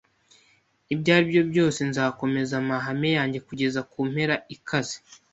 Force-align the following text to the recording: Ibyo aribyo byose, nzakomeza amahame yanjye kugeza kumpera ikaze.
Ibyo 0.93 1.09
aribyo 1.15 1.41
byose, 1.51 1.79
nzakomeza 1.89 2.53
amahame 2.61 3.09
yanjye 3.17 3.39
kugeza 3.47 3.79
kumpera 3.91 4.35
ikaze. 4.55 4.95